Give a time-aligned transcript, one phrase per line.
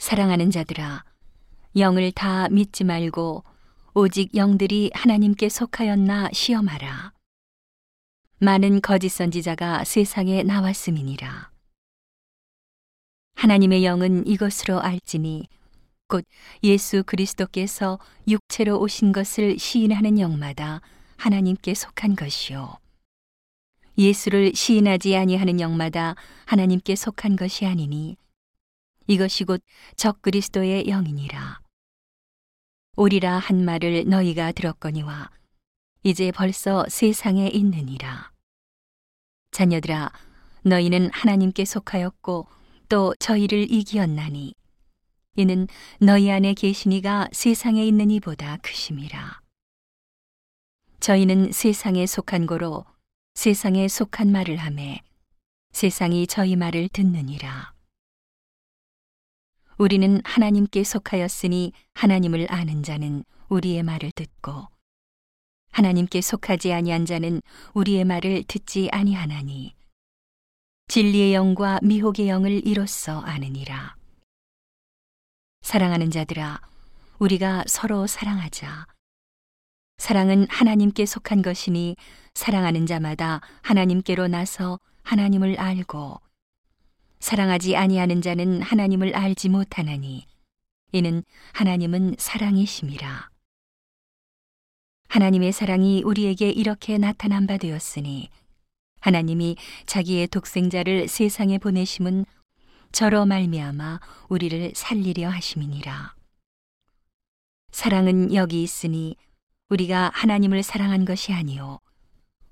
[0.00, 1.04] 사랑하는 자들아,
[1.76, 3.44] 영을 다 믿지 말고
[3.92, 7.12] 오직 영들이 하나님께 속하였나 시험하라.
[8.38, 11.50] 많은 거짓 선지자가 세상에 나왔음이니라.
[13.34, 15.48] 하나님의 영은 이것으로 알지니
[16.08, 16.24] 곧
[16.64, 20.80] 예수 그리스도께서 육체로 오신 것을 시인하는 영마다
[21.18, 22.78] 하나님께 속한 것이요.
[23.98, 26.14] 예수를 시인하지 아니하는 영마다
[26.46, 28.16] 하나님께 속한 것이 아니니
[29.10, 29.60] 이것이 곧
[29.96, 31.60] 적 그리스도의 영이니라.
[32.96, 35.30] 오리라 한 말을 너희가 들었거니와
[36.04, 38.30] 이제 벌써 세상에 있느니라.
[39.50, 40.12] 자녀들아,
[40.62, 42.46] 너희는 하나님께 속하였고
[42.88, 44.54] 또 저희를 이기었나니
[45.34, 45.66] 이는
[45.98, 49.40] 너희 안에 계시니가 세상에 있는 이보다 크심이라.
[51.00, 52.84] 저희는 세상에 속한 고로
[53.34, 55.00] 세상에 속한 말을 하매
[55.72, 57.79] 세상이 저희 말을 듣느니라.
[59.80, 64.68] 우리는 하나님께 속하였으니 하나님을 아는 자는 우리의 말을 듣고
[65.72, 67.40] 하나님께 속하지 아니한 자는
[67.72, 69.74] 우리의 말을 듣지 아니하나니
[70.88, 73.96] 진리의 영과 미혹의 영을 이로써 아느니라.
[75.62, 76.60] 사랑하는 자들아,
[77.18, 78.86] 우리가 서로 사랑하자.
[79.96, 81.96] 사랑은 하나님께 속한 것이니
[82.34, 86.20] 사랑하는 자마다 하나님께로 나서 하나님을 알고
[87.20, 90.26] 사랑하지 아니하는 자는 하나님을 알지 못하나니
[90.92, 93.30] 이는 하나님은 사랑이심이라.
[95.08, 98.30] 하나님의 사랑이 우리에게 이렇게 나타난 바 되었으니
[99.00, 102.24] 하나님이 자기의 독생자를 세상에 보내심은
[102.92, 106.14] 저로 말미암아 우리를 살리려 하심이니라.
[107.70, 109.16] 사랑은 여기 있으니
[109.68, 111.78] 우리가 하나님을 사랑한 것이 아니요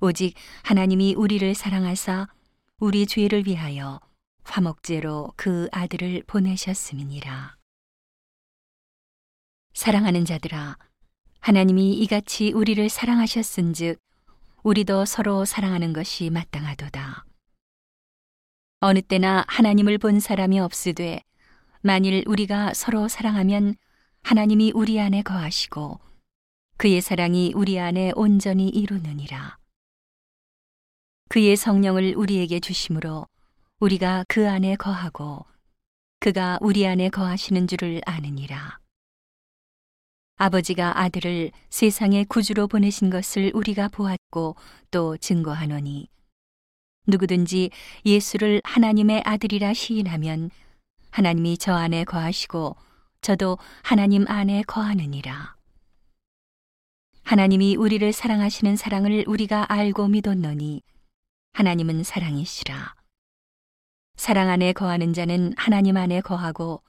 [0.00, 2.28] 오직 하나님이 우리를 사랑하사
[2.78, 4.00] 우리 죄를 위하여
[4.50, 7.56] 화목제로 그 아들을 보내셨음이니라.
[9.72, 10.76] 사랑하는 자들아,
[11.38, 14.00] 하나님이 이같이 우리를 사랑하셨은즉
[14.62, 17.24] 우리도 서로 사랑하는 것이 마땅하도다.
[18.80, 21.22] 어느 때나 하나님을 본 사람이 없으되
[21.80, 23.76] 만일 우리가 서로 사랑하면
[24.22, 26.00] 하나님이 우리 안에 거하시고
[26.76, 29.58] 그의 사랑이 우리 안에 온전히 이루느니라.
[31.28, 33.26] 그의 성령을 우리에게 주심으로
[33.80, 35.46] 우리가 그 안에 거하고
[36.18, 38.78] 그가 우리 안에 거하시는 줄을 아느니라.
[40.36, 44.56] 아버지가 아들을 세상의 구주로 보내신 것을 우리가 보았고
[44.90, 46.08] 또 증거하노니
[47.06, 47.70] 누구든지
[48.04, 50.50] 예수를 하나님의 아들이라 시인하면
[51.10, 52.76] 하나님이 저 안에 거하시고
[53.22, 55.56] 저도 하나님 안에 거하느니라.
[57.22, 60.82] 하나님이 우리를 사랑하시는 사랑을 우리가 알고 믿었노니
[61.54, 62.99] 하나님은 사랑이시라.
[64.20, 66.82] 사랑 안에 거하는 자는 하나님 안에 거하고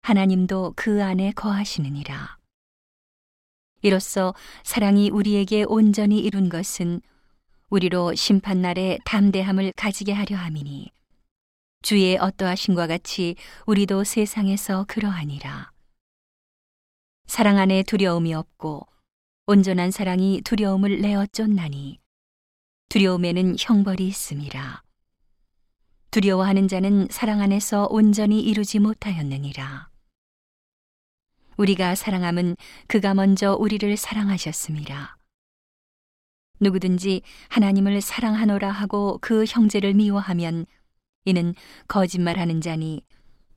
[0.00, 2.38] 하나님도 그 안에 거하시느니라.
[3.82, 7.02] 이로써 사랑이 우리에게 온전히 이룬 것은
[7.68, 10.90] 우리로 심판날에 담대함을 가지게 하려 함이니
[11.82, 13.36] 주의 어떠하신과 같이
[13.66, 15.72] 우리도 세상에서 그러하니라.
[17.26, 18.86] 사랑 안에 두려움이 없고
[19.46, 21.98] 온전한 사랑이 두려움을 내어 쫓나니
[22.88, 24.89] 두려움에는 형벌이 있음이라.
[26.10, 29.88] 두려워하는 자는 사랑 안에서 온전히 이루지 못하였느니라.
[31.56, 32.56] 우리가 사랑함은
[32.88, 35.16] 그가 먼저 우리를 사랑하셨습니다.
[36.60, 40.66] 누구든지 하나님을 사랑하노라 하고 그 형제를 미워하면
[41.24, 41.54] 이는
[41.86, 43.02] 거짓말하는 자니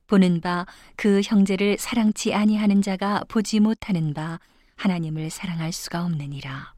[0.06, 0.66] 보는 바
[0.96, 4.38] 그 형제를 사랑치 아니하는 자가 보지 못하는 바
[4.76, 6.74] 하나님을 사랑할 수가 없느니라.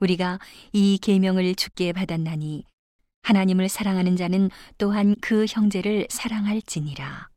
[0.00, 0.38] 우리가
[0.72, 2.64] 이 계명을 주께 받았나니
[3.30, 7.28] 하나님을 사랑하는 자는 또한 그 형제를 사랑할지니라.